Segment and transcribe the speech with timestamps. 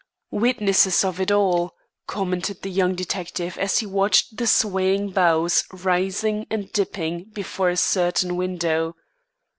[0.31, 1.75] "Witnesses of it all,"
[2.07, 7.77] commented the young detective as he watched the swaying boughs rising and dipping before a
[7.77, 8.95] certain window.